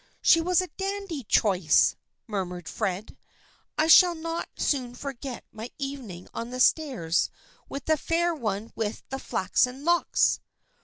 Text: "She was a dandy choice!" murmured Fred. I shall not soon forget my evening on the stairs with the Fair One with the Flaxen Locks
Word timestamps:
"She 0.23 0.41
was 0.41 0.61
a 0.61 0.67
dandy 0.77 1.23
choice!" 1.23 1.95
murmured 2.27 2.67
Fred. 2.67 3.15
I 3.77 3.85
shall 3.85 4.15
not 4.15 4.49
soon 4.57 4.95
forget 4.95 5.45
my 5.51 5.69
evening 5.77 6.27
on 6.33 6.49
the 6.49 6.59
stairs 6.59 7.29
with 7.69 7.85
the 7.85 7.97
Fair 7.97 8.33
One 8.33 8.71
with 8.75 9.03
the 9.09 9.19
Flaxen 9.19 9.85
Locks 9.85 10.39